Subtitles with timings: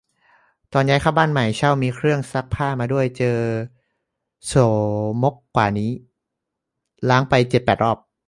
[0.73, 3.39] ตอนย้ายเข้าบ้านใหม่ เช่า มีเครื่องซักผ้ามาด้วย เจอ
[4.47, 4.53] โส
[5.21, 5.91] มมกว่านี้
[7.09, 7.97] ล้างไปเจ็ดแปดรอบ